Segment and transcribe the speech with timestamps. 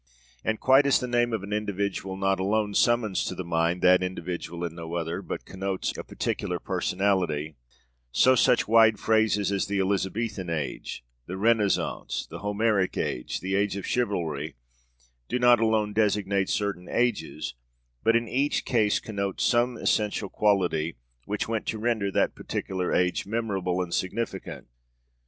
[0.43, 4.01] And, quite as the name of an individual not alone summons to the mind that
[4.01, 7.53] individual and no other, but connotes a particular personality,
[8.11, 13.75] so such wide phrases as 'The Elizabethan Age,' 'The Renaissance,' 'The Homeric Age,' the 'Age
[13.77, 14.55] of Chivalry'
[15.29, 17.53] do not alone designate certain ages,
[18.03, 20.95] but in each case connote some essential quality
[21.25, 24.67] which went to render that particular age memorable and significant.